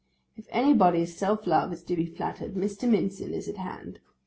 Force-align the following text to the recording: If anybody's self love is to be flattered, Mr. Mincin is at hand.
If 0.35 0.47
anybody's 0.49 1.15
self 1.15 1.45
love 1.45 1.71
is 1.71 1.83
to 1.83 1.95
be 1.95 2.07
flattered, 2.07 2.55
Mr. 2.55 2.89
Mincin 2.89 3.33
is 3.33 3.47
at 3.47 3.57
hand. 3.57 3.99